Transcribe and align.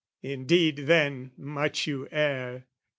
Indeed, 0.23 0.87
then, 0.87 1.29
much 1.37 1.85
you 1.85 2.07
err. 2.11 2.65